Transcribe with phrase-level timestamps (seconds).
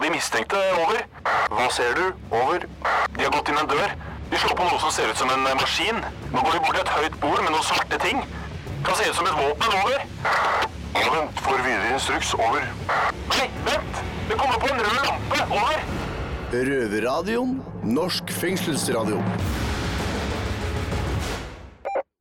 [0.00, 0.56] på de mistenkte.
[0.80, 1.02] Over.
[1.52, 2.04] Hva ser du?
[2.32, 2.64] Over.
[3.16, 3.90] De har gått inn en dør.
[4.30, 5.98] De slår på noe som ser ut som en maskin.
[6.32, 8.22] Nå går de bort til et høyt bord med noen svarte ting.
[8.86, 9.76] Kan se ut som et våpen.
[9.82, 10.06] Over.
[10.96, 11.42] Vent.
[11.44, 12.32] Får videre instruks.
[12.38, 12.64] Over.
[13.34, 14.04] Nei, vent!
[14.30, 15.42] Det kommer på en rød lampe.
[15.50, 15.84] Over.
[16.54, 17.58] Røverradioen.
[17.84, 19.20] Norsk fengselsradio.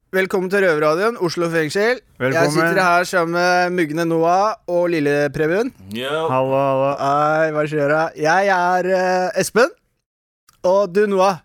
[0.09, 1.99] Velkommen til Røverradioen, Oslo fengsel.
[2.17, 5.69] Jeg sitter her sammen med Mugne Noah og Lille Preben.
[5.93, 6.87] Hallo, hallo.
[6.97, 7.99] Hei, hva skjer da?
[8.17, 9.69] Jeg er eh, Espen.
[10.65, 11.43] Og du, Noah.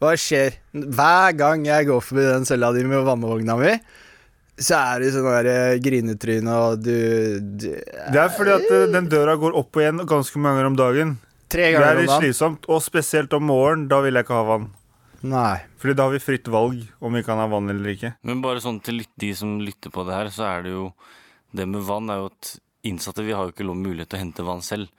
[0.00, 0.56] Hva skjer?
[0.72, 3.74] Hver gang jeg går forbi den cella di med vannvogna mi,
[4.56, 6.96] så er du sånn der eh, grinetryne og du,
[7.60, 10.72] du Det er fordi at eh, den døra går opp og igjen ganske mange ganger
[10.72, 11.14] om dagen.
[11.52, 12.24] Tre Det er om litt dagen.
[12.24, 13.84] slitsomt, og spesielt om morgenen.
[13.92, 14.70] Da vil jeg ikke ha vann.
[15.26, 15.58] Nei.
[15.80, 18.14] Fordi da har vi fritt valg om vi kan ha vann eller ikke.
[18.26, 20.90] Men bare sånn til de som lytter på det her, så er det jo
[21.56, 24.22] Det med vann er jo at innsatte vi har jo ikke lov mulighet til å
[24.24, 24.90] hente vann selv.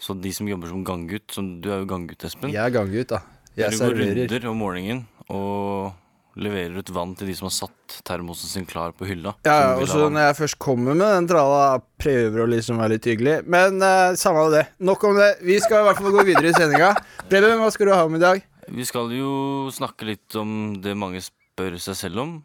[0.00, 2.52] Så de som jobber som ganggutt, som du er jo ganggutt, Espen.
[2.52, 3.20] Jeg er ganggutt, da.
[3.58, 4.20] Jeg du går serverer.
[4.20, 5.96] runder om morgenen og
[6.40, 9.34] leverer ut vann til de som har satt termosen sin klar på hylla.
[9.44, 12.94] Ja, ja, og så når jeg først kommer med den tralla, prøver å liksom være
[12.94, 13.40] litt hyggelig.
[13.50, 14.64] Men uh, samme av det.
[14.78, 15.32] Nok om det.
[15.44, 16.94] Vi skal i hvert fall gå videre i sendinga.
[17.26, 18.46] Preben, hva skal du ha med i dag?
[18.70, 19.32] Vi skal jo
[19.74, 22.36] snakke litt om det mange spør seg selv om.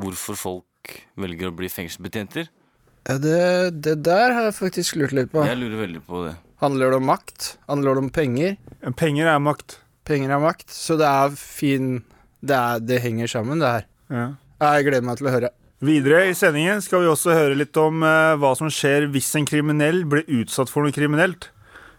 [0.00, 2.48] Hvorfor folk velger å bli fengselsbetjenter.
[3.08, 3.40] Ja, det,
[3.84, 5.44] det der har jeg faktisk lurt litt på.
[5.44, 6.34] Jeg lurer veldig på det.
[6.62, 7.50] Handler det om makt?
[7.68, 8.56] Handler det om penger?
[8.98, 9.78] Penger er makt.
[10.08, 10.72] Penger er makt.
[10.72, 12.00] Så det er fin
[12.40, 13.86] Det, er, det henger sammen, det her.
[14.14, 14.26] Ja.
[14.62, 15.52] Jeg gleder meg til å høre.
[15.84, 19.46] Videre i sendingen skal vi også høre litt om eh, hva som skjer hvis en
[19.46, 21.50] kriminell blir utsatt for noe kriminelt.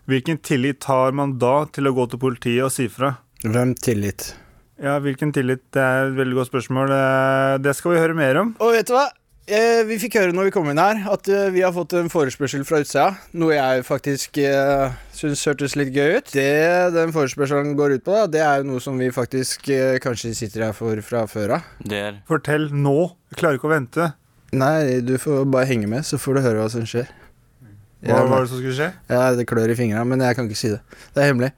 [0.09, 3.13] Hvilken tillit har man da til å gå til politiet og si fra?
[3.45, 4.33] Hvem tillit?
[4.79, 5.61] Ja, hvilken tillit?
[5.75, 6.91] Det er et veldig godt spørsmål.
[6.95, 8.53] Eh, Det skal vi høre mer om.
[8.59, 9.07] Og vet du hva?
[9.49, 12.09] Eh, vi fikk høre når vi kom inn her, at eh, vi har fått en
[12.11, 13.07] forespørsel fra utsida.
[13.33, 16.29] Noe jeg faktisk eh, syns hørtes litt gøy ut.
[16.35, 19.97] Det den forespørselen går ut på, da, det er jo noe som vi faktisk eh,
[20.03, 21.71] kanskje sitter her for fra før av.
[21.81, 22.97] Det er Fortell nå.
[23.33, 24.11] Jeg klarer ikke å vente.
[24.53, 27.09] Nei, du får bare henge med, så får du høre hva som skjer.
[28.05, 28.93] Hva var det som skulle skje?
[29.11, 30.79] ja, det klør i fingrene, men jeg kan ikke si det.
[31.15, 31.51] Det er hemmelig.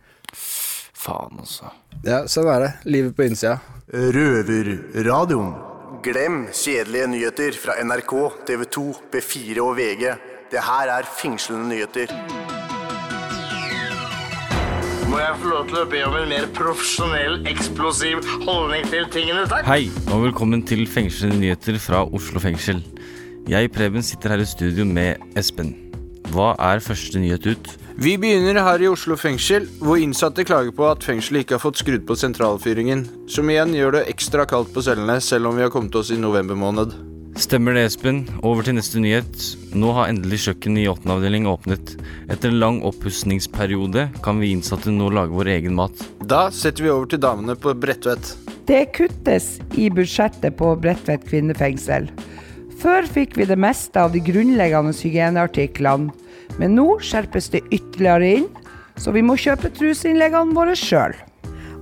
[1.01, 1.69] Faen, altså.
[2.05, 2.71] Ja, sånn er det.
[2.89, 3.59] Livet på innsida.
[3.91, 5.51] Røverradioen.
[6.01, 8.13] Glem kjedelige nyheter fra NRK,
[8.47, 10.07] TV 2, B4 og VG.
[10.51, 12.15] Det her er fengslende nyheter.
[15.11, 19.43] Må jeg få lov til å be om en mer profesjonell, eksplosiv holdning til tingene,
[19.51, 19.67] takk?
[19.67, 22.79] Hei, og velkommen til Fengslende nyheter fra Oslo fengsel.
[23.51, 25.90] Jeg, Preben, sitter her i studio med Espen.
[26.31, 27.69] Hva er første nyhet ut?
[27.99, 31.81] Vi begynner her i Oslo fengsel, hvor innsatte klager på at fengselet ikke har fått
[31.81, 35.73] skrudd på sentralfyringen, som igjen gjør det ekstra kaldt på cellene, selv om vi har
[35.73, 36.95] kommet oss i november måned.
[37.39, 38.23] Stemmer det, Espen.
[38.47, 39.43] Over til neste nyhet.
[39.75, 41.93] Nå har endelig kjøkkenet i åttende avdeling åpnet.
[42.31, 45.95] Etter en lang oppussingsperiode kan vi innsatte nå lage vår egen mat.
[46.27, 48.33] Da setter vi over til damene på Bredtvet.
[48.67, 52.11] Det kuttes i budsjettet på Bredtvet kvinnefengsel.
[52.81, 56.09] Før fikk vi det meste av de grunnleggende hygieneartiklene,
[56.57, 58.47] men nå skjerpes det ytterligere inn,
[58.97, 61.13] så vi må kjøpe truseinnleggene våre sjøl.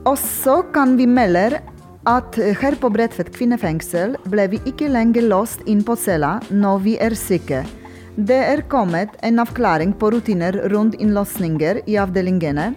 [0.07, 1.61] Og så kan vi melde
[2.09, 6.95] at her på Bredtvet kvinnefengsel ble vi ikke lenger låst inn på cella når vi
[6.99, 7.63] er syke.
[8.19, 12.73] Det er kommet en avklaring på rutiner rundt innlåsninger i avdelingene.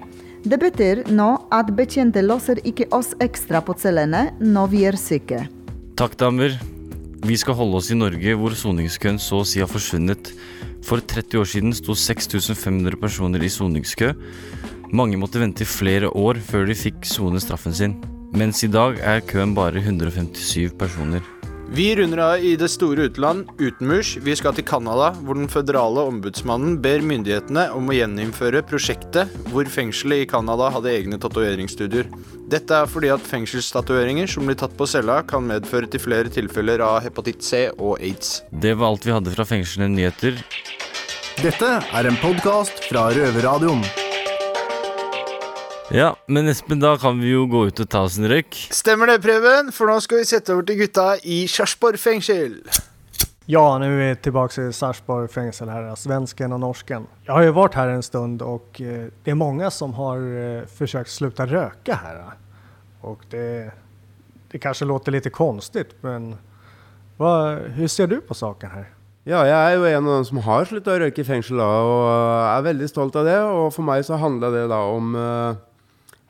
[0.46, 5.42] Det betyr nå at betjente låser ikke oss ekstra på cellene når vi er syke.
[5.98, 6.71] Takk, damer.
[7.22, 10.32] Vi skal holde oss i Norge, hvor soningskøen så å si har forsvunnet.
[10.82, 14.08] For 30 år siden sto 6500 personer i soningskø.
[14.90, 17.94] Mange måtte vente i flere år før de fikk sone straffen sin.
[18.34, 21.22] Mens i dag er køen bare 157 personer.
[21.74, 24.18] Vi runder av i det store utland, utenmurs.
[24.20, 29.70] Vi skal til Canada, hvor den føderale ombudsmannen ber myndighetene om å gjeninnføre prosjektet hvor
[29.72, 32.12] fengselet i Canada hadde egne tatoveringsstudier.
[32.52, 36.84] Dette er fordi at fengselstatoveringer som blir tatt på cella, kan medføre til flere tilfeller
[36.84, 38.42] av hepatitt C og aids.
[38.52, 40.44] Det var alt vi hadde fra fengslene nyheter.
[41.40, 44.12] Dette er en podkast fra Røverradioen.
[45.92, 48.56] Ja, men Espen, da kan vi jo gå ut og ta oss en røyk.
[48.72, 49.68] Stemmer det, Preben?
[49.76, 52.54] For nå skal vi sette over til gutta i Sarpsborg fengsel.
[53.44, 57.04] Ja, nå er vi tilbake i Sarpsborg fengsel her, svensken og norsken.
[57.26, 60.22] Jeg har jo vært her en stund och eh, det er mange som har
[60.78, 62.22] forsøkt å slutte å røyke her.
[63.04, 63.74] Og det,
[64.48, 66.38] det kanskje låter litt konstig, men
[67.18, 68.86] hvordan ser du på saken her?
[69.28, 71.68] Ja, jeg er jo en av dem som har slutta å røyke i fengsel da,
[71.84, 72.08] og
[72.46, 73.36] er veldig stolt av det.
[73.44, 75.60] Og for meg så handla det da om eh,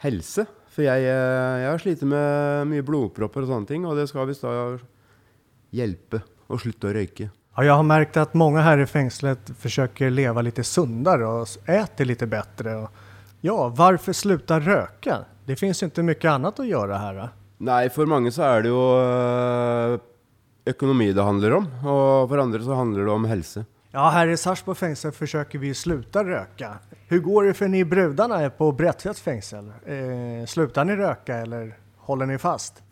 [0.02, 0.46] helse.
[0.72, 4.28] For jeg, eh, jeg har slitt med mye blodpropper og sånne ting, og det skal
[4.31, 4.78] visst da
[5.72, 7.28] hjelpe å slutte å røyke.
[7.52, 12.06] Ja, jeg har merket at mange her i fängslet forsøker leve litt sunnere og spise
[12.08, 12.78] litt bedre.
[13.44, 15.25] Ja, slutte sluta røyke?
[15.44, 17.14] Det fins ikke mye annet å gjøre her.
[17.20, 17.31] här.
[17.62, 19.98] Nei, for mange så er det jo øh,
[20.72, 21.69] økonomi det handler om.
[21.84, 23.64] Og for andre så handler det om helse.
[23.94, 26.78] Ja, här i Sarpsborg fengsel försöker vi sluta röka.
[27.08, 29.72] Hur går det för ni brudarna på Brättfjälls fängsel?
[29.86, 32.82] Eh, slutar ni röka eller håller ni fast?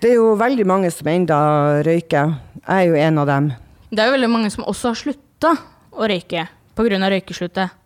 [0.00, 1.36] Det er jo veldig mange som enda
[1.84, 2.32] røyker.
[2.64, 3.52] Jeg er jo en av dem.
[3.90, 5.52] Det er jo veldig mange som også har slutta
[5.92, 7.10] å røyke pga.
[7.10, 7.76] røykesluttet.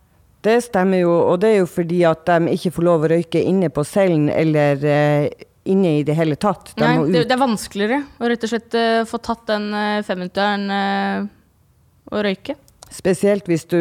[0.41, 3.43] Det stemmer jo, og det er jo fordi at de ikke får lov å røyke
[3.43, 5.29] inne på cellen eller eh,
[5.69, 6.71] inne i det hele tatt.
[6.77, 9.99] De Nei, det, det er vanskeligere å rett og slett uh, få tatt den uh,
[10.07, 11.27] femminutteren uh,
[12.11, 12.55] og røyke.
[12.87, 13.75] Spesielt hvis du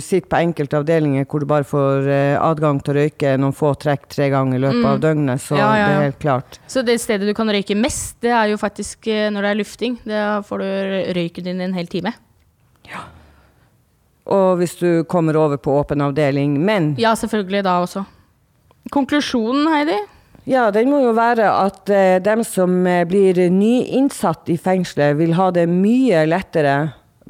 [0.00, 2.06] sitter på enkelte avdelinger hvor du bare får
[2.40, 4.86] adgang til å røyke noen få trekk tre ganger i løpet Mm.
[4.88, 5.42] av døgnet.
[5.44, 6.56] Så Ja, ja, det er helt klart.
[6.66, 9.98] Så det stedet du kan røyke mest, det er jo faktisk når det er lufting.
[10.08, 12.14] Da får du røyken din en hel time.
[12.88, 13.04] Ja.
[14.32, 16.56] Og hvis du kommer over på åpen avdeling.
[16.64, 18.06] Men Ja, selvfølgelig da også.
[18.96, 19.98] Konklusjonen, Heidi?
[20.48, 25.36] Ja, den må jo være at eh, dem som eh, blir nyinnsatt i fengselet, vil
[25.38, 26.76] ha det mye lettere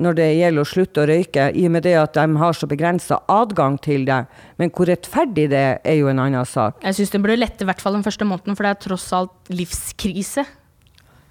[0.01, 2.69] når det gjelder å slutte å røyke, i og med det at de har så
[2.71, 4.23] begrensa adgang til det.
[4.57, 6.81] Men hvor rettferdig det er, er jo en annen sak.
[6.81, 9.09] Jeg syns det burde lette i hvert fall den første måneden, for det er tross
[9.17, 10.47] alt livskrise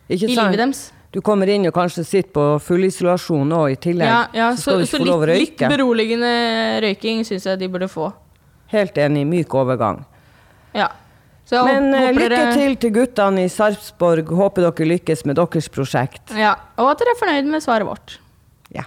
[0.06, 0.52] Ikke i sant?
[0.52, 0.84] livet deres.
[1.12, 4.08] Du kommer inn og kanskje sitter på fullisolasjon nå i tillegg.
[4.08, 6.30] Ja, ja, så lov å litt, litt beroligende
[6.86, 8.14] røyking syns jeg de burde få.
[8.72, 10.06] Helt enig, myk overgang.
[10.78, 10.88] Ja.
[11.52, 14.30] Så jeg Men håper lykke dere- til til guttene i Sarpsborg.
[14.40, 16.32] Håper dere lykkes med deres prosjekt.
[16.32, 18.14] Ja, og at dere er fornøyd med svaret vårt.
[18.72, 18.86] Ja.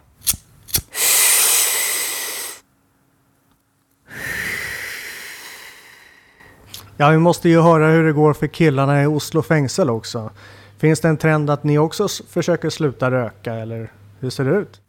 [6.96, 10.30] Ja, vi måste ju höra hur det går för killarna i Oslo fängsel också.
[10.78, 14.80] Finns det en trend att ni också försöker sluta röka eller hur ser det ut?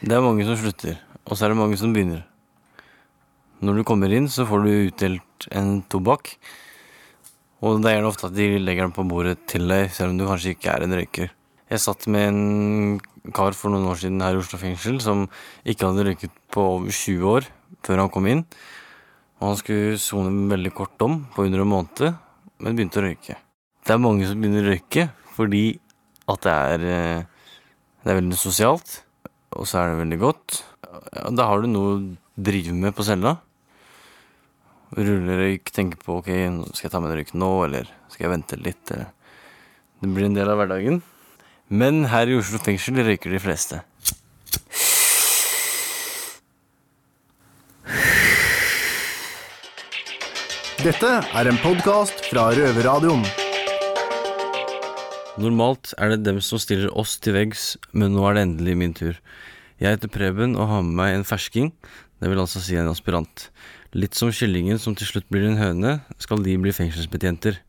[0.00, 0.98] Det er mange som slutter,
[1.28, 2.24] og så er det mange som begynner.
[3.60, 6.36] Når du kommer inn, så får du utdelt en tobakk.
[7.58, 10.20] Og det er gjerne ofte at de legger den på bordet til deg, selv om
[10.20, 11.32] du kanskje ikke er en røyker.
[11.68, 15.26] Jeg satt med en kar for noen år siden her i Oslo fengsel som
[15.68, 17.48] ikke hadde røyket på over 20 år
[17.84, 18.44] før han kom inn.
[19.42, 22.22] Og han skulle sone veldig kort dom på under en måned,
[22.62, 23.36] men begynte å røyke.
[23.84, 25.66] Det er mange som begynner å røyke fordi
[26.28, 27.52] at det er, eh,
[28.04, 29.02] det er veldig sosialt
[29.58, 30.62] og så er det veldig godt.
[31.34, 32.00] Da har du noe å
[32.48, 33.36] drive med på cella.
[34.96, 36.30] Rulle røyk, tenker på ok,
[36.72, 38.90] skal jeg ta med en røyk nå, eller skal jeg vente litt?
[38.90, 39.12] eller-
[40.00, 41.02] Det blir en del av hverdagen.
[41.68, 43.82] Men her i Oslo fengsel røyker de fleste.
[50.78, 53.24] Dette er en podkast fra Røverradioen.
[55.38, 58.94] Normalt er det dem som stiller oss til veggs, men nå er det endelig min
[58.96, 59.18] tur.
[59.78, 61.70] Jeg heter Preben og har med meg en fersking,
[62.18, 63.44] det vil altså si en aspirant.
[63.94, 67.60] Litt som kyllingen som til slutt blir en høne, skal de bli fengselsbetjenter.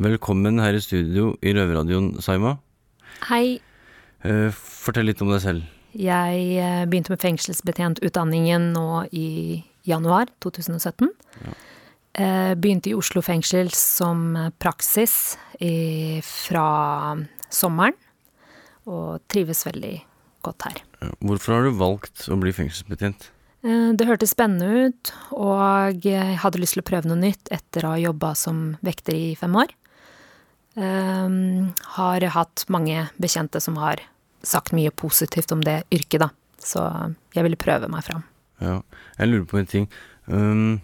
[0.00, 2.56] Velkommen her i studio i Røverradioen, Saima.
[3.28, 3.60] Hei,
[4.20, 5.62] Eh, fortell litt om deg selv.
[5.96, 11.08] jeg eh, begynte med fengselsbetjentutdanningen nå i januar 2017.
[11.40, 11.54] Eh,
[12.60, 17.16] Begynte i Oslo fengsel som praksis i, fra
[17.52, 17.96] sommeren,
[18.90, 19.94] og trives veldig
[20.44, 20.80] godt her.
[21.20, 23.30] Hvorfor har du valgt å bli fengselsbetjent?
[23.62, 27.84] Eh, Det hørtes spennende ut, og jeg hadde lyst til å prøve noe nytt etter
[27.84, 29.74] å ha jobba som vekter i fem år.
[30.76, 34.00] Um, har hatt mange bekjente som har
[34.46, 36.30] sagt mye positivt om det yrket, da.
[36.56, 36.84] Så
[37.34, 38.22] jeg ville prøve meg fram.
[38.60, 38.80] Ja,
[39.18, 39.88] jeg lurer på en ting.
[40.26, 40.80] Um,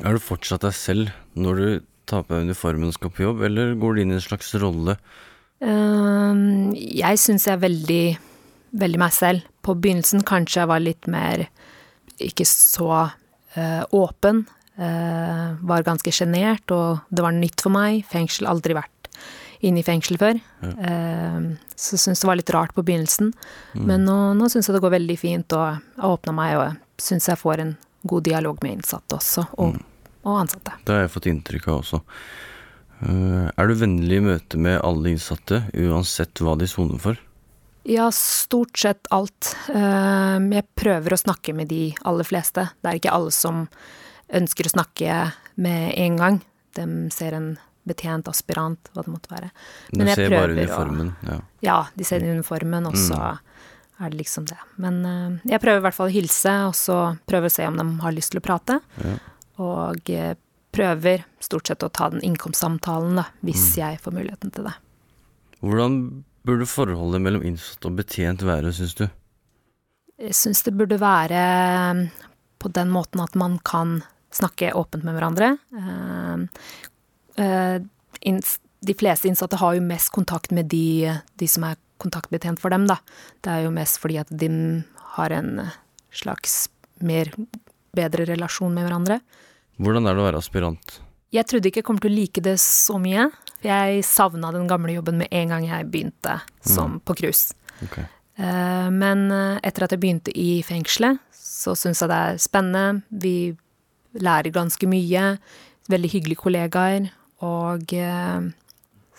[0.00, 1.66] er du fortsatt deg selv når du
[2.08, 4.52] tar på deg uniformen og skal på jobb, eller går du inn i en slags
[4.62, 4.96] rolle?
[5.62, 8.06] Um, jeg syns jeg er veldig,
[8.82, 9.46] veldig meg selv.
[9.62, 11.46] På begynnelsen kanskje jeg var litt mer
[12.22, 14.44] ikke så uh, åpen.
[14.80, 18.02] Uh, var ganske sjenert, og det var nytt for meg.
[18.10, 19.02] Fengsel, aldri vært
[19.62, 20.40] inne i fengsel før.
[20.62, 21.44] Eh,
[21.78, 23.30] så syns det var litt rart på begynnelsen.
[23.76, 23.84] Mm.
[23.86, 27.28] Men nå, nå syns jeg det går veldig fint, og jeg åpna meg, og syns
[27.30, 29.76] jeg får en god dialog med innsatte også, og,
[30.22, 30.72] og ansatte.
[30.84, 32.02] Det har jeg fått inntrykk av også.
[33.02, 37.18] Uh, er du vennlig i møte med alle innsatte, uansett hva de soner for?
[37.88, 39.56] Ja, stort sett alt.
[39.74, 42.68] Ehm, Jeg prøver å snakke med de aller fleste.
[42.78, 43.64] Det er ikke alle som
[44.30, 45.16] ønsker å snakke
[45.56, 46.38] med en gang.
[46.78, 47.48] De ser en
[47.82, 49.50] betjent, aspirant, hva det måtte være.
[49.90, 51.40] De ser bare uniformen, ja.
[51.66, 53.38] Ja, de ser uniformen, og så Mm.
[54.00, 54.58] Er det liksom det.
[54.76, 56.96] Men eh, jeg prøver i hvert fall å hilse, og så
[57.28, 58.80] prøver å se om de har lyst til å prate.
[59.04, 59.16] Ja.
[59.62, 60.34] Og eh,
[60.72, 63.78] prøver stort sett å ta den innkomstsamtalen, da, hvis Mm.
[63.82, 64.72] jeg får muligheten til det.
[65.60, 65.98] Hvordan
[66.44, 69.04] burde forholdet mellom innsatt og betjent være, syns du?
[70.18, 72.02] Jeg syns det burde være eh,
[72.58, 74.00] på den måten at man kan
[74.32, 75.58] snakke åpent med hverandre.
[77.38, 77.78] Uh,
[78.24, 82.74] inns- De fleste innsatte har jo mest kontakt med de, de som er kontaktbetjent for
[82.74, 82.98] dem, da.
[83.44, 84.48] Det er jo mest fordi at de
[85.16, 85.68] har en
[86.12, 86.66] slags
[87.02, 87.30] mer
[87.94, 89.20] bedre relasjon med hverandre.
[89.82, 90.98] Hvordan er det å være aspirant?
[91.32, 93.28] Jeg trodde ikke jeg kom til å like det så mye.
[93.62, 97.54] For jeg savna den gamle jobben med en gang jeg begynte som på cruise.
[97.86, 98.00] Ok.
[98.02, 103.02] Eh, Men eh, etter at jeg begynte i fengselet, så syns jeg det er spennende.
[103.10, 103.54] Vi
[104.18, 105.36] lærer ganske mye.
[105.92, 107.08] Veldig hyggelige kollegaer.
[107.46, 108.50] Og eh,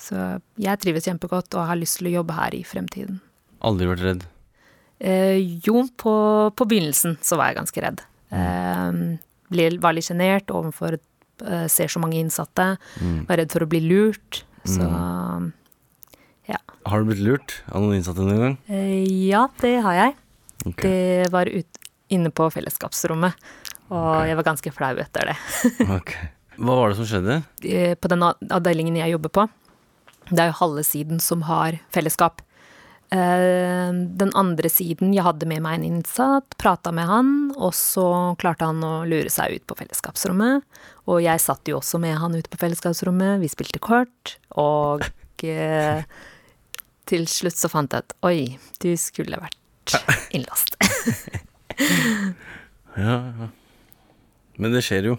[0.04, 0.24] så
[0.60, 3.22] jeg trives kjempegodt og har lyst til å jobbe her i fremtiden.
[3.64, 4.26] Aldri vært redd?
[5.00, 6.14] Eh, jo, på,
[6.56, 8.04] på begynnelsen så var jeg ganske redd.
[8.36, 12.74] Eh, var litt sjenert overfor eh, ser så mange innsatte.
[13.00, 13.24] Mm.
[13.30, 14.44] Var redd for å bli lurt.
[14.68, 14.84] Så
[16.48, 16.60] ja.
[16.88, 18.56] Har du blitt lurt av noen innsatte noen gang?
[18.68, 20.16] Eh, ja, det har jeg.
[20.68, 20.84] Okay.
[20.84, 21.82] Det var ut,
[22.14, 23.36] inne på fellesskapsrommet,
[23.92, 25.38] og jeg var ganske flau etter det.
[26.00, 26.16] Ok.
[26.54, 27.40] Hva var det som skjedde?
[27.66, 29.48] Eh, På den avdelingen jeg jobber på,
[30.34, 32.42] det er jo halve siden som har fellesskap.
[33.14, 38.06] Eh, Den andre siden, jeg hadde med meg en innsatt, prata med han, og så
[38.42, 40.66] klarte han å lure seg ut på fellesskapsrommet.
[41.06, 45.06] Og jeg satt jo også med han ute på fellesskapsrommet, vi spilte kort, og
[45.44, 46.02] eh,
[47.06, 49.98] til slutt så fant jeg at oi, du skulle vært
[50.34, 50.80] innlåst.
[52.94, 53.48] Ja, ja.
[54.62, 55.16] Men det skjer jo.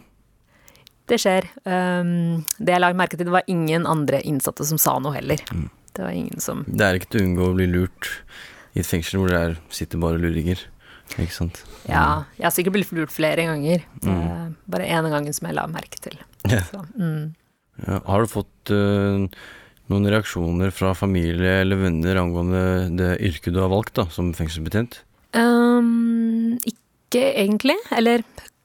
[1.10, 1.46] Det skjer.
[1.68, 5.42] Um, det jeg la merke til, det var ingen andre innsatte som sa noe heller.
[5.94, 8.08] Det var ingen som Det er ikke til å unngå å bli lurt
[8.74, 10.62] i et fengsel hvor det er, sitter bare luringer.
[11.20, 11.60] Ikke sant?
[11.86, 13.84] Ja, jeg har sikkert blitt lurt flere ganger.
[14.02, 14.56] Er Mm.
[14.66, 16.16] bare ene gangen som jeg la merke til.
[16.50, 16.60] Ja.
[16.68, 17.34] Så, mm.
[17.86, 19.24] Ja, har du fått uh,
[19.92, 22.60] noen reaksjoner fra familie eller venner angående
[22.96, 25.02] det yrket du har valgt da, som fengselsbetjent?
[25.36, 27.76] Um, ikke egentlig.
[27.94, 28.22] Eller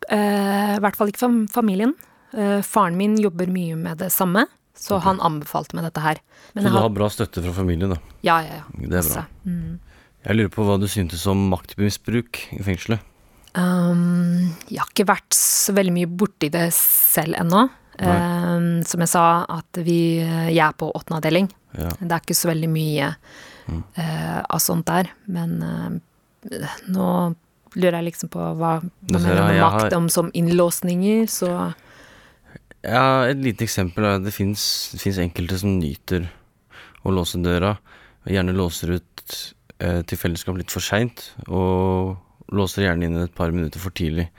[0.09, 1.95] eh, i hvert fall ikke fam familien.
[2.33, 4.45] Eh, faren min jobber mye med det samme,
[4.77, 6.17] så han anbefalte meg dette her.
[6.53, 7.97] Men Så du har- har bra støtte fra familien, da?
[8.21, 8.87] Ja, ja, ja.
[8.87, 9.25] Det er bra.
[9.45, 9.79] Mm.
[10.25, 12.99] Jeg lurer på hva du syntes om maktmisbruk i fengselet?
[13.55, 17.69] Um, jeg har ikke vært så veldig mye borti det selv ennå.
[17.99, 21.49] Um, som jeg sa, at vi, jeg er på åttende avdeling.
[21.77, 21.89] Ja.
[21.99, 23.15] Det er ikke så veldig mye
[23.69, 23.83] Mm.
[23.99, 25.09] uh, av sånt der.
[25.27, 25.89] Men uh,
[26.89, 27.35] nå
[27.75, 31.73] lurer jeg liksom på hva, hva mener med makt har- om som innlåsninger, så
[32.85, 36.29] Ja, et lite eksempel er at det fins enkelte som nyter
[37.03, 37.73] å låse døra,
[38.23, 39.35] og gjerne låser ut
[39.79, 42.15] eh, til fellesskap litt for seint, og
[42.55, 44.29] låser gjerne inn et par minutter for tidlig.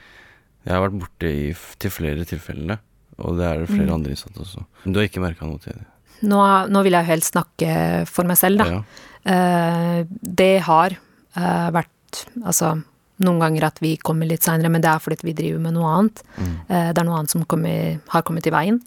[0.65, 2.81] Jeg har vært borte i, til flere tilfeller,
[3.21, 3.95] og det er det flere Mm.
[3.99, 4.65] andre innsatte også.
[4.85, 5.87] Men du har ikke merka noe til det?
[6.23, 7.75] nå, nå vil jeg jo helst snakke
[8.09, 8.67] for meg selv, da.
[8.69, 8.83] Ja.
[9.25, 10.97] Uh, det har
[11.37, 12.83] uh, vært Altså
[13.21, 15.91] noen ganger at vi kommer litt seinere, men det er fordi vi driver med noe
[15.99, 16.23] annet.
[16.39, 16.55] Mm.
[16.69, 18.81] Eh, det er noe annet som kommer, har kommet i veien.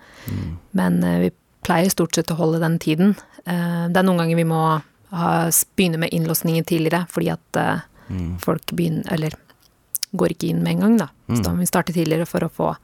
[0.73, 1.31] Men eh, vi
[1.63, 3.15] pleier stort sett å holde den tiden.
[3.45, 4.61] Eh, det er noen ganger vi må
[5.13, 5.27] ha,
[5.77, 7.63] begynne med innlåsninger tidligere, fordi at
[8.09, 8.37] Mm.
[8.37, 9.31] folk begynner Eller
[10.13, 11.05] går ikke inn med en gang, da.
[11.29, 11.43] Så Mm.
[11.43, 12.75] da må vi starte tidligere for å få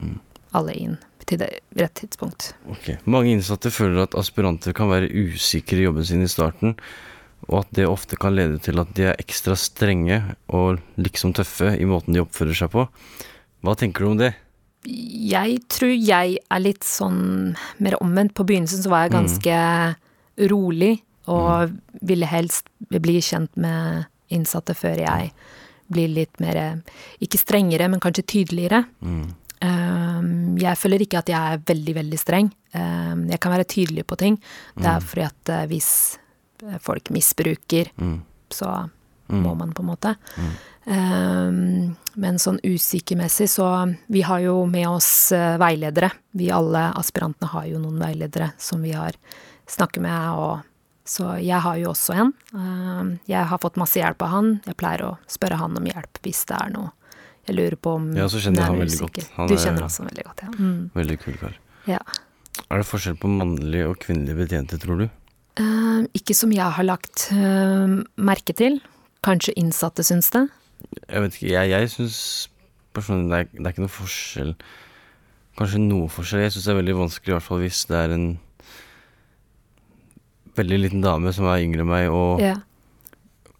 [0.00, 0.20] Mm.
[0.54, 2.52] alle inn til det rett tidspunkt.
[2.70, 2.96] Okay.
[3.04, 6.76] Mange innsatte føler at aspiranter kan være usikre i jobben sin i starten,
[7.48, 11.74] og at det ofte kan lede til at de er ekstra strenge og liksom tøffe
[11.78, 12.86] i måten de oppfører seg på.
[13.64, 14.34] Hva tenker du om det?
[14.84, 18.34] Jeg tror jeg er litt sånn mer omvendt.
[18.36, 19.18] På begynnelsen så var jeg Mm.
[19.22, 19.56] ganske
[20.50, 21.72] rolig og
[22.02, 25.32] ville helst bli kjent med innsatte før jeg
[25.92, 26.82] blir litt mer
[27.20, 28.84] Ikke strengere, men kanskje tydeligere.
[29.00, 29.34] Mm.
[29.64, 32.50] Um, jeg føler ikke at jeg er veldig, veldig streng.
[32.74, 34.36] Um, jeg kan være tydelig på ting.
[34.76, 35.06] Det er Mm.
[35.08, 36.18] fordi at eh, hvis
[36.80, 38.22] folk misbruker, Mm.
[38.50, 38.90] så
[39.30, 39.42] Mm.
[39.42, 40.16] må man på en måte.
[40.86, 43.66] Um, men sånn usikermessig, så
[44.12, 46.10] vi har jo med oss eh, veiledere.
[46.36, 49.16] Vi alle aspirantene har jo noen veiledere som vi har
[49.66, 50.60] snakket med, og
[51.08, 52.34] så jeg har jo også en.
[52.52, 54.52] Um, jeg har fått masse hjelp av han.
[54.66, 56.92] Jeg pleier å spørre han om hjelp hvis det er noe
[57.48, 59.24] jeg lurer på om Ja, så kjenner jeg han veldig usikker.
[59.24, 59.32] godt.
[59.36, 60.48] Han Du er- kjenner også veldig godt, ja.
[60.58, 60.90] Mm.
[60.94, 61.54] Veldig kul kar.
[61.86, 61.98] ja.
[62.70, 65.10] Er det forskjell på mannlige og kvinnelige betjente, tror du?
[65.60, 68.80] Um, ikke som jeg har lagt um, merke til.
[69.24, 70.48] Kanskje innsatte syns det.
[71.08, 72.18] Jeg vet ikke, jeg, jeg syns
[72.94, 74.50] personlig det er, det er ikke noe forskjell
[75.54, 76.42] Kanskje noe forskjell.
[76.42, 78.24] Jeg syns det er veldig vanskelig, i hvert fall hvis det er en
[80.58, 82.56] veldig liten dame som er yngre enn meg, og Ja.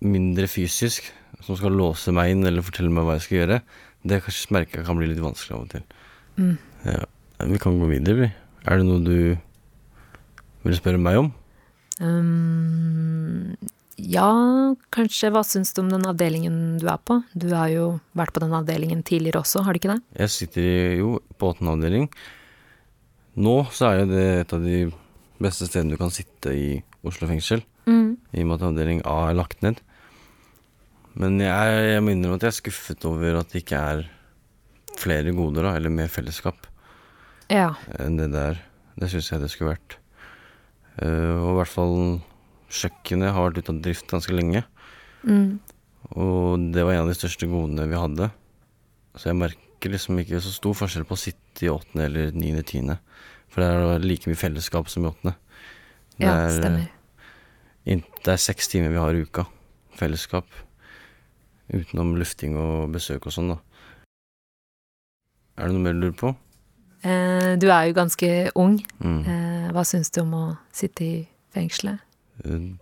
[0.03, 1.07] mindre fysisk,
[1.41, 3.61] som skal låse meg inn eller fortelle meg hva jeg skal gjøre,
[4.05, 5.83] det kanskje merker jeg kan bli litt vanskelig av og til.
[6.37, 6.59] Mm.
[6.85, 7.05] Ja.
[7.47, 8.33] Vi kan gå videre, vi.
[8.67, 9.39] Er det noe du
[10.65, 11.33] vil spørre meg om?
[12.03, 13.55] Um,
[14.01, 15.31] ja, kanskje.
[15.35, 17.21] Hva syns du om den avdelingen du er på?
[17.39, 17.87] Du har jo
[18.19, 20.01] vært på den avdelingen tidligere også, har du ikke det?
[20.25, 22.09] Jeg sitter jo på åttende avdeling.
[23.39, 24.79] Nå så er jo det et av de
[25.43, 26.69] beste stedene du kan sitte i
[27.07, 27.63] Oslo fengsel.
[27.87, 28.15] Mm.
[28.35, 29.81] I og med at avdeling A er lagt ned.
[31.15, 34.07] Men jeg, jeg må innrømme at jeg er skuffet over at det ikke er
[34.99, 36.67] flere goder, da, eller mer fellesskap,
[37.51, 37.75] Ja.
[38.01, 38.59] enn det der.
[38.99, 39.97] Det syns jeg det skulle vært.
[41.03, 41.97] Eh, og i hvert fall
[42.75, 44.65] kjøkkenet har vært ute av drift ganske lenge.
[45.27, 45.59] Mm.
[46.15, 48.31] Og det var en av de største godene vi hadde.
[49.17, 52.65] Så jeg merker liksom ikke så stor forskjell på å sitte i åttende eller niende,
[52.67, 52.99] tiende.
[53.53, 55.37] For det er like mye fellesskap som i åttende.
[56.19, 56.89] Det Ja, er, stemmer.
[57.87, 59.47] eh, Det er seks timer vi har i uka.
[59.99, 60.47] Fellesskap.
[61.73, 63.59] Utenom lufting og besøk og sånn, da.
[65.57, 66.37] Er det noe mer du lurer på?
[67.05, 68.79] Eh, du er jo ganske ung.
[69.05, 69.21] Mm.
[69.29, 71.15] Eh, hva syns du om å sitte i
[71.55, 72.01] fengselet?
[72.45, 72.73] Eh,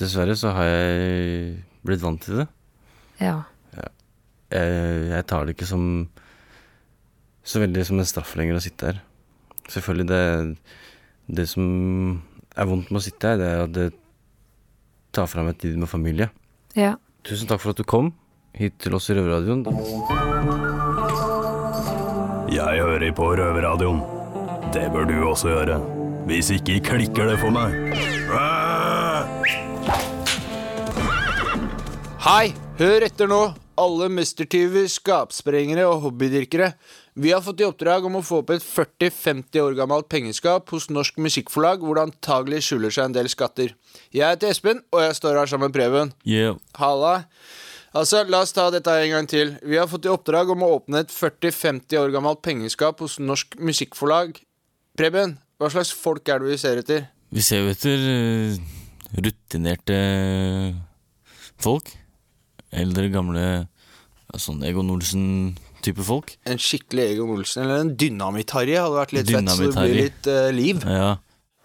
[0.00, 2.48] Dessverre så har jeg blitt vant til det.
[3.20, 3.42] Ja.
[4.52, 4.72] Jeg,
[5.12, 5.84] jeg tar det ikke som
[7.42, 9.00] så veldig som en straff lenger å sitte her.
[9.72, 10.22] Selvfølgelig, det,
[11.38, 11.66] det som
[12.56, 13.88] er vondt med å sitte her, det er at det
[15.12, 16.30] tar fra meg tid med familie.
[16.78, 16.96] Ja.
[17.26, 18.14] Tusen takk for at du kom
[18.56, 19.66] hit til oss i Røverradioen.
[22.52, 24.02] Jeg hører på Røverradioen.
[24.74, 25.78] Det bør du også gjøre.
[26.28, 27.72] Hvis ikke klikker det for meg.
[32.26, 33.40] Hei, hør etter nå,
[33.80, 36.74] alle mestertyver, skapsprengere og hobbydyrkere.
[37.16, 40.90] Vi har fått i oppdrag om å få opp et 40-50 år gammelt pengeskap hos
[40.92, 43.72] Norsk Musikkforlag, hvor det antagelig skjuler seg en del skatter.
[44.12, 46.12] Jeg heter Espen, og jeg står her sammen med Preben.
[46.28, 46.60] Yeah.
[46.76, 47.22] Halla.
[47.92, 49.52] Altså, La oss ta dette en gang til.
[49.68, 53.58] Vi har fått i oppdrag om å åpne et 40-50 år gammelt pengeskap hos Norsk
[53.60, 54.38] Musikkforlag.
[54.96, 57.04] Preben, hva slags folk er det vi ser etter?
[57.32, 58.56] Vi ser jo etter eh,
[59.20, 59.98] rutinerte
[61.60, 61.92] folk.
[62.72, 63.44] Eldre, gamle
[64.40, 66.32] Sånn Egon Olsen-type folk.
[66.48, 70.28] En skikkelig Egon Olsen, eller en Dynamitt-Harry hadde vært litt fett, så det blir litt
[70.32, 70.80] uh, liv.
[70.88, 71.10] Ja.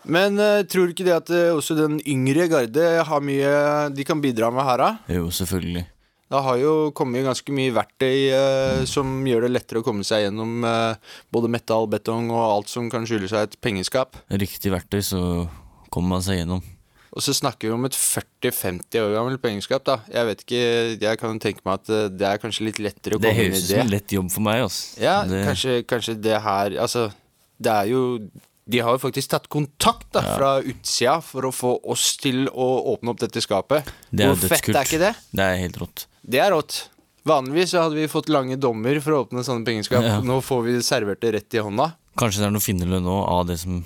[0.03, 3.53] Men uh, tror du ikke det at uh, også den yngre garde har mye
[3.95, 5.15] de kan bidra med her, da?
[5.15, 5.87] Jo, selvfølgelig.
[6.27, 10.25] Det har jo kommet ganske mye verktøy eh, som gjør det lettere å komme seg
[10.25, 14.17] gjennom eh, både metall, betong og alt som kan skjule seg et pengeskap.
[14.33, 15.21] Riktig verktøy, så
[15.93, 16.65] kommer man seg gjennom.
[17.17, 19.95] Og så snakker vi om et 40-50 år gammelt pengeskap, da.
[20.11, 20.59] Jeg vet ikke,
[21.01, 23.55] jeg kan tenke meg at eh, det er kanskje litt lettere å Det komme inn
[23.55, 23.85] høres i ut som det.
[23.85, 24.99] en lett jobb for meg, altså.
[25.01, 27.07] Ja, det, kanskje, kanskje det her Altså,
[27.57, 28.01] det er jo
[28.67, 32.67] De har jo faktisk tatt kontakt da fra utsida for å få oss til å
[32.93, 33.87] åpne opp dette skapet.
[34.11, 35.13] det Hvor fett er ikke det?
[35.31, 36.05] Det er helt rått.
[36.27, 36.87] Det er rått.
[37.27, 40.05] Vanligvis så hadde vi fått lange dommer for å åpne sånne pengeskap.
[40.05, 40.19] Ja.
[40.23, 41.91] Nå får vi servert det rett i hånda.
[42.19, 43.81] Kanskje det er noe finnerlønn nå av det som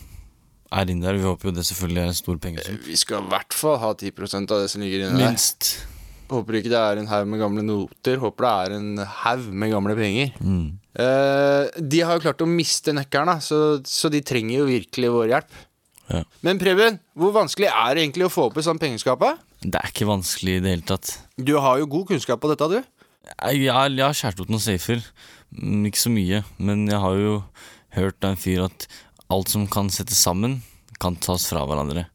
[0.71, 1.17] er inni der.
[1.19, 2.77] Vi håper jo det selvfølgelig er en stor pengesum.
[2.85, 4.13] Vi skal i hvert fall ha 10
[4.45, 5.33] av det som ligger inni der.
[5.33, 5.71] Minst.
[6.31, 8.21] Håper ikke det er en haug med gamle noter.
[8.21, 10.31] Håper det er en haug med gamle penger.
[10.39, 10.65] Mm.
[11.05, 15.33] Eh, de har jo klart å miste nøkkelen, så, så de trenger jo virkelig vår
[15.35, 15.61] hjelp.
[16.11, 16.23] Ja.
[16.45, 19.23] Men Preben, hvor vanskelig er det egentlig å få opp et sånt pengeskap?
[19.61, 21.11] Det er ikke vanskelig i det hele tatt.
[21.37, 22.79] Du har jo god kunnskap på dette, du.
[23.31, 25.03] Jeg, jeg, har- jeg har skåret ut noen safer.
[25.53, 27.35] Mm, Ikke så mye, men jeg har jo
[27.97, 28.87] hørt av en fyr at
[29.31, 30.61] alt som kan settes sammen,
[30.99, 32.07] kan tas fra hverandre.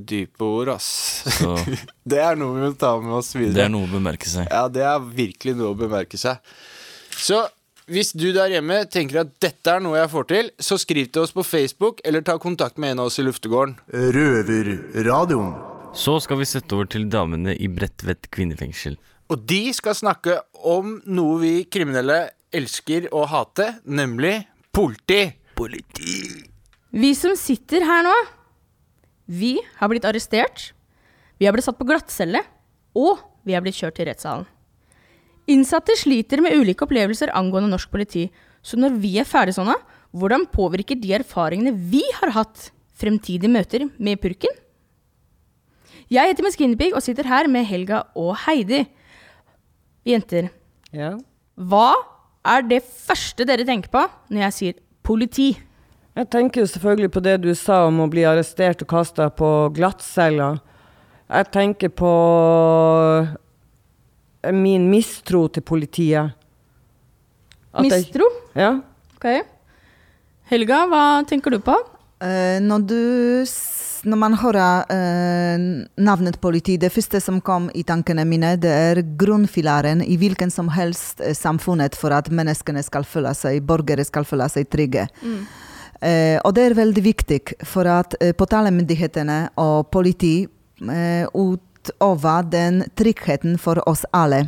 [0.00, 0.90] Dype ord, ass.
[1.40, 1.54] Så
[2.10, 3.54] det er noe vi må ta med oss videre.
[3.56, 4.46] det er noe å bemerke seg.
[4.52, 6.38] Ja, det er virkelig noe å bemerke seg.
[7.20, 7.40] Så
[7.90, 11.24] hvis du der hjemme tenker at dette er noe jeg får til, så skriv til
[11.24, 13.76] oss på Facebook, eller ta kontakt med en av oss i luftegården.
[13.90, 15.52] Røverradioen.
[15.90, 18.94] Så skal vi sette over til damene i Bredtvet kvinnefengsel.
[19.30, 24.36] Og de skal snakke om noe vi kriminelle elsker å hate, nemlig
[24.74, 25.32] politi.
[25.58, 26.14] Politi.
[26.94, 28.14] Vi som sitter her nå,
[29.26, 30.70] vi har blitt arrestert,
[31.38, 32.42] vi har blitt satt på glattcelle,
[32.94, 34.46] og vi har blitt kjørt til rettssalen.
[35.50, 38.28] Innsatte sliter med ulike opplevelser angående norsk politi,
[38.62, 39.74] så når vi er ferdig sånn,
[40.14, 44.59] hvordan påvirker de erfaringene vi har hatt, fremtidige møter med purken?
[46.10, 48.84] Jeg heter Miss Guinevere og sitter her med Helga og Heidi.
[50.06, 50.48] Jenter,
[50.92, 51.12] Ja.
[51.60, 51.92] hva
[52.44, 55.50] er det første dere tenker på når jeg sier politi?
[56.16, 60.58] Jeg tenker selvfølgelig på det du sa om å bli arrestert og kasta på glattcella.
[61.30, 62.10] Jeg tenker på
[64.42, 66.32] eh, min mistro til politiet.
[67.72, 68.24] At jeg- Mistro?
[68.56, 68.80] Ja.
[69.14, 69.44] Ok.
[70.50, 71.76] Helga, hva tenker du på?
[72.20, 73.44] Eh, når du
[74.04, 75.62] når man hører eh,
[76.00, 80.70] navnet politi, det første som kom i tankene mine, det er grunnfilaren i hvilken som
[80.72, 85.06] helst eh, samfunnet for at menneskene skal føle seg, borgere skal føle seg trygge.
[85.20, 85.42] Mm.
[86.00, 92.84] Eh, og det er veldig viktig for at eh, påtalemyndighetene og politi eh, utøver den
[92.96, 94.46] tryggheten for oss alle.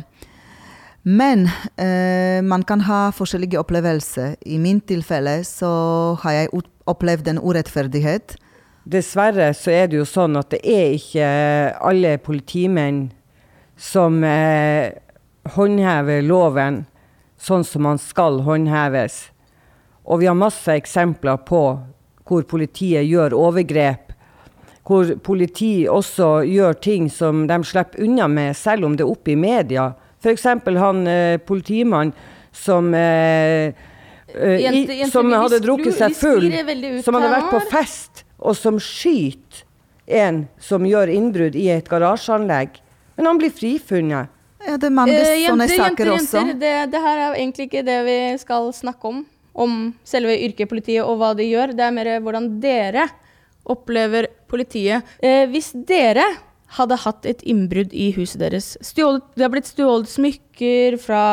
[1.03, 4.37] Men eh, man kan ha forskjellige opplevelser.
[4.47, 5.73] I min tilfelle så
[6.23, 8.37] har jeg opplevd en urettferdighet.
[8.83, 11.27] Dessverre så er det jo sånn at det er ikke
[11.87, 13.05] alle politimenn
[13.79, 14.91] som eh,
[15.55, 16.83] håndhever loven
[17.43, 19.29] sånn som man skal håndheves.
[20.03, 21.63] Og vi har masse eksempler på
[22.27, 24.11] hvor politiet gjør overgrep.
[24.83, 29.31] Hvor politi også gjør ting som de slipper unna med, selv om det er oppe
[29.31, 29.93] i media.
[30.23, 30.43] F.eks.
[30.79, 32.11] han eh, politimannen
[32.53, 33.71] som eh,
[34.27, 36.49] eh, Jente- jente, som hadde drukket seg full,
[37.03, 39.63] som hadde vært på fest, og som skyter
[40.05, 42.79] en som gjør innbrudd i et garasjeanlegg.
[43.15, 44.31] Men han blir frifunnet.
[44.63, 46.39] Ja, det er mange Eh, sånne jenter, saker jenter, også.
[46.39, 49.25] jenter, det, det her er egentlig ikke det vi skal snakke om.
[49.53, 49.73] Om
[50.07, 51.75] selve yrkepolitiet og hva de gjør.
[51.77, 53.07] Det er mer hvordan dere
[53.69, 55.05] opplever politiet.
[55.23, 56.25] Eh, hvis dere
[56.73, 61.23] hadde hatt et innbrudd i huset deres, stjålet, det har blitt stjålet smykker fra,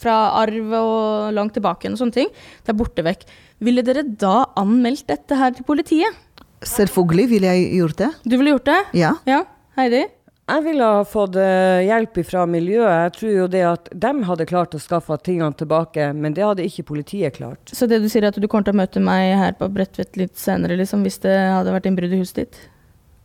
[0.00, 2.30] fra arv og langt tilbake og sånne ting,
[2.64, 3.26] det er borte vekk.
[3.60, 6.16] Ville dere da anmeldt dette her til politiet?
[6.64, 8.08] Selvfølgelig ville jeg gjort det.
[8.24, 8.80] Du ville gjort det?
[9.00, 9.14] Ja.
[9.28, 9.42] Ja,
[9.78, 10.06] Heidi?
[10.50, 12.90] Jeg ville ha fått eh, hjelp fra miljøet.
[12.90, 16.64] Jeg tror jo det at de hadde klart å skaffe tingene tilbake, men det hadde
[16.66, 17.70] ikke politiet klart.
[17.70, 20.18] Så det du sier er at du kommer til å møte meg her på Bredtvet
[20.18, 22.58] litt senere, liksom, hvis det hadde vært innbrudd i huset ditt?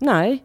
[0.05, 0.43] Nei,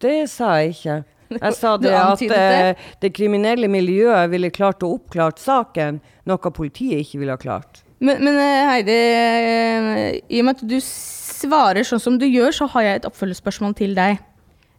[0.00, 0.96] det sa jeg ikke.
[1.36, 2.40] Jeg sa det at det?
[2.40, 7.83] eh, det kriminelle miljøet ville klart å oppklart saken, noe politiet ikke ville ha klart.
[8.02, 12.54] Men, men eh, Heidi, eh, i og med at du svarer sånn som du gjør,
[12.54, 14.22] så har jeg et oppfølgespørsmål til deg.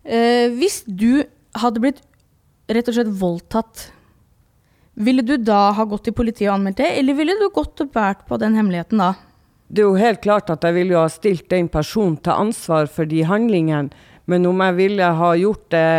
[0.06, 1.23] Eh, hvis du
[1.56, 2.01] hadde blitt
[2.71, 3.88] rett og slett voldtatt,
[4.95, 7.91] ville du da ha gått til politiet og anmeldt det, eller ville du gått og
[7.93, 9.13] båret på den hemmeligheten da?
[9.67, 12.88] Det er jo helt klart at jeg ville jo ha stilt den personen til ansvar
[12.91, 13.89] for de handlingene,
[14.30, 15.89] men om jeg ville ha gjort det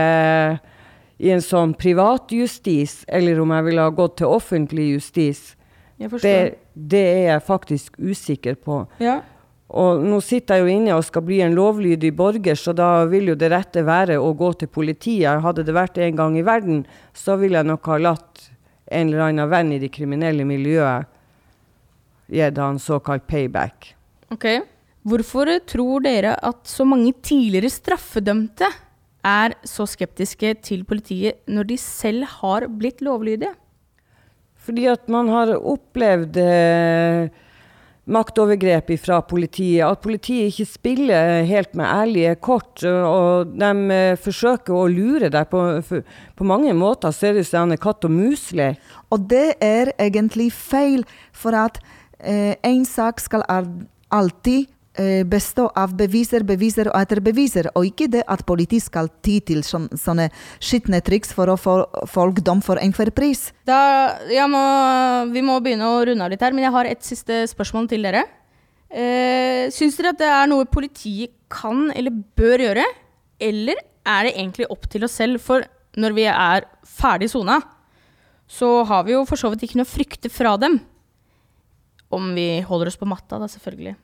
[1.23, 5.55] i en sånn privatjustis, eller om jeg ville ha gått til offentlig justis,
[5.99, 6.37] det,
[6.75, 8.85] det er jeg faktisk usikker på.
[9.01, 9.21] Ja.
[9.67, 13.33] Og nå sitter jeg jo inne og skal bli en lovlydig borger, så da vil
[13.33, 15.43] jo det rette være å gå til politiet.
[15.43, 16.85] Hadde det vært en gang i verden,
[17.17, 18.47] så ville jeg nok ha latt
[18.87, 21.11] en eller annen venn i det kriminelle miljøet
[22.31, 23.93] gitt han såkalt payback.
[24.35, 24.47] Ok.
[25.07, 28.69] Hvorfor tror dere at så mange tidligere straffedømte
[29.27, 33.55] er så skeptiske til politiet når de selv har blitt lovlydige?
[34.67, 37.29] Fordi at man har opplevd eh,
[38.07, 39.85] maktovergrep fra politiet.
[39.87, 42.83] At politiet ikke spiller helt med ærlige kort.
[42.85, 45.63] Og de eh, forsøker å lure deg på,
[46.37, 47.15] på mange måter.
[47.15, 48.81] Ut det sånn katt og mus-lek.
[49.11, 51.81] Og det er egentlig feil, for at
[52.19, 54.76] eh, en sak skal alltid eh,
[55.29, 59.61] bestå av beviser, beviser og etter beviser, og ikke det at politiet skal ty til
[59.67, 61.75] sånne skitne triks for å få
[62.09, 63.51] folk dom for enhver pris.
[63.69, 64.17] Da,
[64.49, 64.63] må,
[65.35, 68.09] vi må begynne å runde av litt her, men jeg har et siste spørsmål til
[68.09, 68.25] dere.
[68.89, 72.85] Eh, Syns dere at det er noe politiet kan eller bør gjøre,
[73.43, 75.43] eller er det egentlig opp til oss selv?
[75.43, 75.67] For
[75.99, 77.61] når vi er ferdig sona,
[78.47, 80.79] så har vi jo for så vidt ikke noe å frykte fra dem.
[82.15, 83.97] Om vi holder oss på matta, da, selvfølgelig.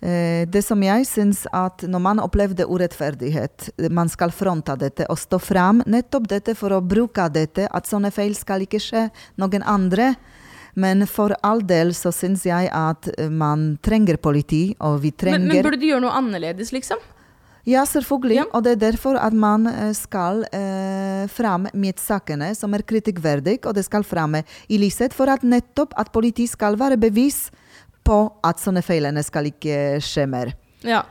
[0.00, 5.16] Eh, det som jeg syns at når man opplevde urettferdighet, man skal fronte dette og
[5.18, 9.06] stå fram nettopp dette for å bruke dette, at sånne feil skal ikke skje
[9.40, 10.12] noen andre.
[10.76, 15.20] Men for all del så syns jeg at eh, man trenger politi, og vi Men,
[15.22, 17.00] trenger men burde du gjøre noe annerledes, liksom?
[17.66, 18.44] Ja, selvfølgelig.
[18.54, 23.64] Og det er derfor at man eh, skal eh, fram med sakene som er kritikkverdige,
[23.66, 27.48] og det skal fram i lyset for at nettopp at politi skal være bevis
[28.06, 30.52] på at sånne feilene skal ikke skje mer.
[30.86, 31.02] Ja.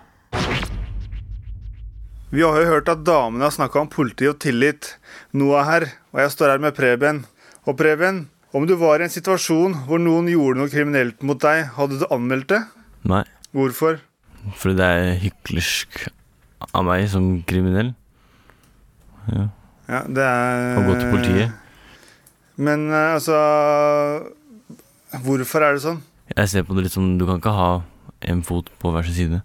[2.35, 4.93] Vi har jo hørt at damene har snakka om politi og tillit.
[5.35, 7.21] Noah her, og jeg står her med Preben.
[7.67, 11.67] Og Preben, om du var i en situasjon hvor noen gjorde noe kriminelt mot deg,
[11.77, 12.61] hadde du anmeldt det?
[13.07, 13.23] Nei,
[13.55, 14.01] Hvorfor?
[14.59, 16.03] fordi det er hyklersk
[16.75, 17.93] av meg som kriminell.
[19.31, 19.45] Ja.
[19.89, 21.55] Ja, det er Å gå til politiet.
[22.57, 23.37] Men eh, altså
[25.25, 25.99] Hvorfor er det sånn?
[26.33, 27.69] Jeg ser på det litt som du kan ikke ha
[28.25, 29.41] en fot på hver sin side.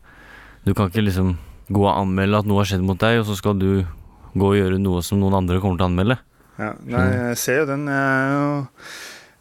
[0.64, 1.35] Du kan ikke liksom
[1.71, 3.85] gå og anmelde at noe har skjedd mot deg, og så skal du
[4.33, 6.16] gå og gjøre noe som noen andre kommer til å anmelde.
[6.61, 7.87] Ja, nei, jeg ser jo den.
[7.90, 8.66] Jeg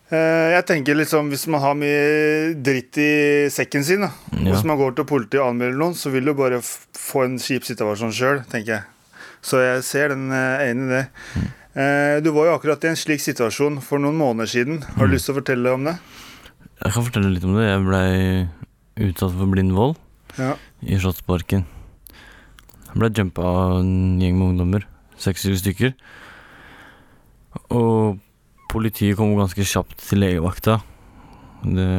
[0.09, 4.09] Eh, tenker liksom, Hvis man har mye dritt i sekken sin, da.
[4.31, 4.55] Ja.
[4.55, 7.63] hvis man går til politiet og anmelder noen, så vil du bare få en kjip
[7.67, 8.83] situasjon sjøl, tenker jeg.
[9.45, 11.03] Så jeg ser den ene i det.
[11.35, 12.23] Mm.
[12.25, 14.81] Du var jo akkurat i en slik situasjon for noen måneder siden.
[14.97, 15.93] Har du lyst til å fortelle om det?
[16.79, 17.65] Jeg kan fortelle litt om det.
[17.67, 19.97] Jeg blei utsatt for blind vold
[20.37, 20.53] Ja.
[20.85, 21.65] i Slottsparken.
[22.89, 24.85] Jeg ble jumpa av en gjeng med ungdommer.
[25.19, 25.93] Seks-syv stykker.
[27.75, 28.19] Og
[28.71, 30.79] politiet kom ganske kjapt til legevakta.
[31.63, 31.89] Det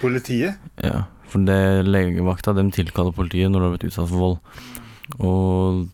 [0.00, 0.56] Politiet?
[0.80, 4.38] Ja, for det legevakta dem tilkaller politiet når du har blitt utsatt for vold.
[5.20, 5.88] Og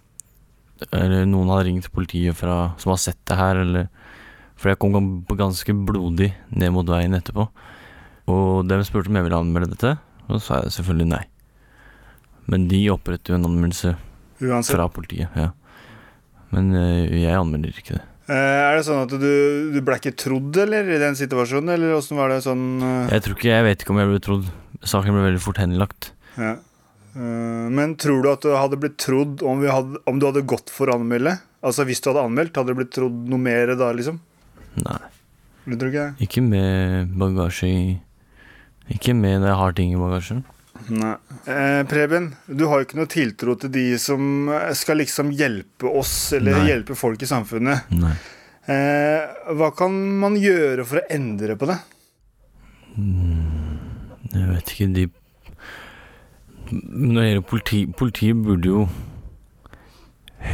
[0.93, 3.89] eller noen har ringt politiet fra, som har sett det her, eller
[4.57, 4.95] For jeg kom
[5.37, 7.45] ganske blodig ned mot veien etterpå.
[8.33, 9.93] Og dem spurte om jeg ville anmelde dette,
[10.27, 11.23] og så sa jeg selvfølgelig nei.
[12.51, 13.95] Men de oppretter jo en anmeldelse
[14.43, 14.75] Uansett.
[14.77, 15.31] fra politiet.
[15.39, 15.51] ja
[16.55, 18.05] Men eh, jeg anmelder ikke det.
[18.29, 18.35] Eh,
[18.67, 21.73] Er det sånn at du, du ble ikke trodd, eller, i den situasjonen?
[21.75, 23.13] Eller åssen var det sånn eh?
[23.15, 24.49] Jeg tror ikke, jeg vet ikke om jeg ble trodd.
[24.87, 26.11] Saken ble veldig fort henlagt.
[26.39, 26.57] Ja.
[27.17, 30.43] Eh, Men tror du at du hadde blitt trodd om, vi hadde, om du hadde
[30.47, 31.37] gått for å anmelde?
[31.67, 34.19] Altså Hvis du hadde anmeldt, hadde du blitt trodd noe mer da, liksom?
[34.83, 35.01] Nei.
[35.67, 36.27] Du tror ikke det?
[36.29, 37.79] Ikke med bagasje i
[38.93, 40.45] Ikke med når jeg har ting i bagasjen.
[40.93, 41.17] Nei.
[41.51, 46.33] Eh, Preben, du har jo ikke noe tiltro til de som skal liksom hjelpe oss,
[46.37, 46.67] eller Nei.
[46.71, 47.89] hjelpe folk i samfunnet.
[48.71, 51.79] Eh, hva kan man gjøre for å endre på det?
[52.97, 55.05] Jeg vet ikke, de
[56.73, 58.87] Når det gjelder politi Politiet burde jo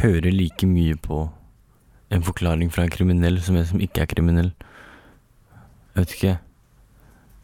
[0.01, 1.21] høre like mye på
[2.13, 4.51] en forklaring fra en kriminell som en som ikke er kriminell.
[5.93, 6.33] Jeg vet ikke.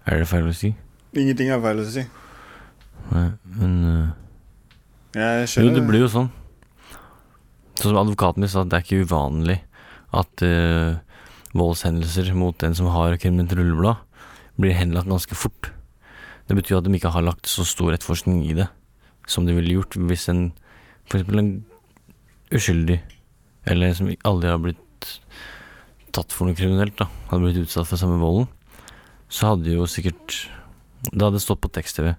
[0.10, 0.72] Er det feil å si?
[1.14, 2.04] Ingenting er feil å si.
[3.10, 3.28] Nei,
[3.60, 4.08] men uh,
[5.16, 6.32] Jeg Jo, det blir jo sånn.
[7.78, 9.60] Sånn som advokaten min sa, det er ikke uvanlig
[10.18, 10.98] at uh,
[11.54, 14.02] voldshendelser mot en som har kriminelt rulleblad,
[14.60, 15.70] blir henlagt ganske fort.
[16.50, 18.68] Det betyr at de ikke har lagt så stor etterforskning i det
[19.30, 20.48] som de ville gjort hvis en
[21.10, 21.54] for eksempel en
[22.54, 22.98] uskyldig,
[23.70, 25.14] eller en som aldri har blitt
[26.14, 28.50] tatt for noe kriminelt, da, hadde blitt utsatt for samme volden,
[29.30, 30.48] så hadde jo sikkert
[31.14, 32.16] Det hadde stått på tekst-TV.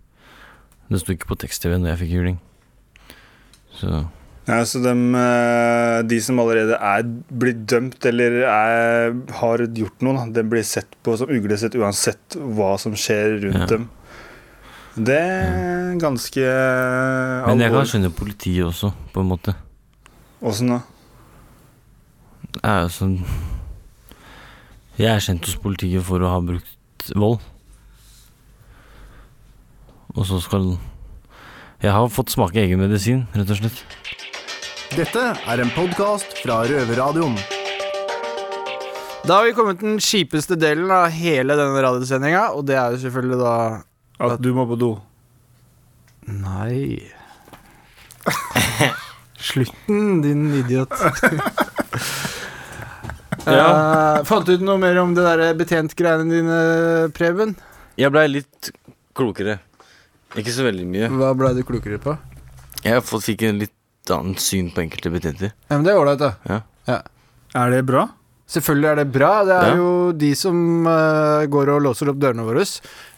[0.90, 2.38] Det sto ikke på tekst-TV når jeg fikk juling.
[3.76, 4.06] Så
[4.48, 10.24] Ja, så dem, eh, de som allerede er blitt dømt eller er, har gjort noe,
[10.32, 13.66] det blir sett på som uglesett uansett hva som skjer rundt Ja.
[13.66, 13.90] dem.
[14.96, 16.40] Det er ganske
[17.46, 19.54] Men jeg kan skjønne politiet også, på en måte.
[20.42, 20.80] Åssen da?
[22.50, 23.16] Det er jo sånn
[24.98, 26.74] Jeg er kjent hos politiet for å ha brukt
[27.16, 27.40] vold.
[30.16, 30.72] Og så skal
[31.80, 33.78] Jeg har fått smake egen medisin, rett og slett.
[34.92, 37.38] Dette er en podkast fra Røverradioen.
[39.24, 42.96] Da har vi kommet til den kjipeste delen av hele denne radiosendinga, og det er
[42.96, 43.54] jo selvfølgelig da
[44.20, 44.90] At du må på do.
[46.28, 47.00] Nei
[49.50, 50.92] Slutten, din idiot.
[53.54, 56.58] Eh, fant du ut noe mer om det der betjentgreiene dine,
[57.16, 57.56] Preben?
[58.00, 58.70] Jeg blei litt
[59.16, 59.58] klokere.
[60.38, 61.08] Ikke så veldig mye.
[61.10, 62.14] Hva blei du klokere på?
[62.84, 65.52] Jeg fått, fikk en litt annet syn på enkelte betjenter.
[65.68, 66.32] Ja, men Det er ålreit, da.
[66.86, 67.00] Ja.
[67.54, 68.06] Er det bra?
[68.50, 69.32] Selvfølgelig er det bra.
[69.46, 69.76] Det er Ja.
[69.78, 72.64] jo de som uh, går og låser opp dørene våre.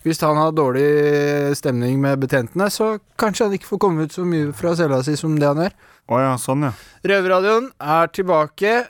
[0.04, 4.24] Hvis han har dårlig stemning med betjentene, så kanskje han ikke får komme ut så
[4.28, 5.72] mye fra cella si som det han gjør.
[6.12, 6.72] Oh ja, sånn ja.
[7.06, 8.88] Røverradioen er tilbake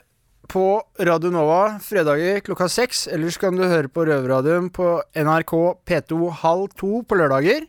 [0.53, 3.07] på Radio Nova fredager klokka seks.
[3.09, 5.53] Ellers kan du høre på Røverradioen på NRK
[5.89, 7.65] P2 halv to på lørdager.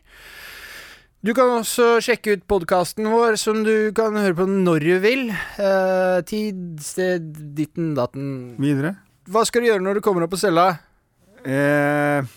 [1.25, 5.23] Du kan også sjekke ut podkasten vår, som du kan høre på når du vil.
[5.33, 8.27] Eh, tid, sted, ditten, datten.
[8.61, 8.93] Videre.
[9.33, 10.67] Hva skal du gjøre når du kommer opp på cella?
[11.41, 12.29] Eh,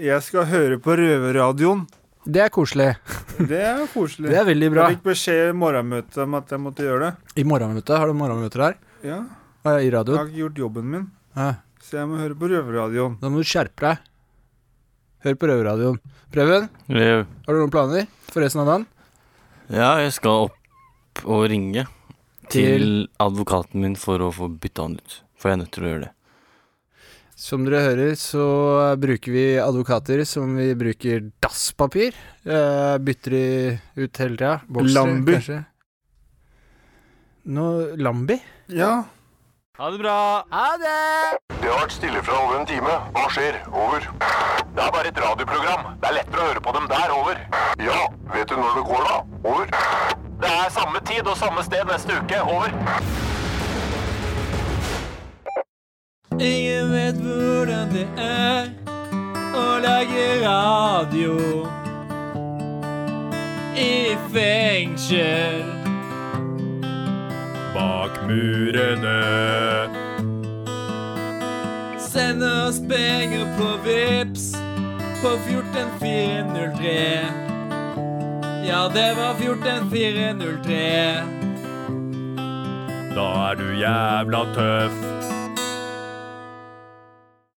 [0.00, 1.84] jeg skal høre på Røverradioen.
[2.24, 2.94] Det er koselig.
[3.52, 4.30] Det er koselig.
[4.32, 4.88] Det er veldig bra.
[4.88, 7.38] Jeg fikk beskjed i morgenmøtet om at jeg måtte gjøre det.
[7.42, 7.96] I morgenmøtet?
[7.98, 8.80] Har du morgenmøter her?
[9.04, 9.20] Ja.
[9.64, 11.54] Ah, I Jeg har ikke gjort jobben min, Ja.
[11.80, 13.18] så jeg må høre på Røverradioen.
[13.20, 13.98] Da må du skjerpe deg.
[15.24, 16.00] Hør på Røverradioen.
[16.32, 18.86] Preben, Jeg, har du noen planer for resten av dagen?
[19.70, 21.86] ja, jeg skal opp og ringe
[22.48, 25.20] Til- til advokaten min for å få bytta han ut.
[25.36, 26.10] For jeg er nødt til å gjøre det.
[27.36, 32.12] Som dere hører, så bruker vi advokater som vi bruker dasspapir.
[32.46, 34.60] Eh, bytter de ut hele tida.
[34.70, 35.32] Lambi.
[35.32, 35.66] kanskje.
[37.46, 38.40] Nå Lambi?
[38.68, 39.04] Ja.
[39.82, 40.44] Ha det bra!
[40.50, 41.38] Ha det!
[41.60, 42.90] Det har vært stille fra over en time.
[43.16, 43.56] Hva skjer?
[43.74, 44.04] Over.
[44.76, 45.88] Det er bare et radioprogram.
[45.98, 47.14] Det er lettere å høre på dem der.
[47.16, 47.40] Over.
[47.82, 47.96] Ja,
[48.30, 49.16] vet du når det går da?
[49.42, 49.74] Over.
[50.44, 52.38] Det er samme tid og samme sted neste uke.
[52.46, 52.70] Over.
[56.38, 58.70] Ingen vet hvordan det er
[59.50, 61.38] å lage radio
[63.74, 63.94] i
[64.30, 65.71] fengsel.
[67.74, 69.20] Bak murene.
[71.98, 74.52] Send oss penger på Vips
[75.22, 77.24] på 14403.
[78.68, 81.22] Ja, det var 14403.
[83.14, 85.41] Da er du jævla tøff.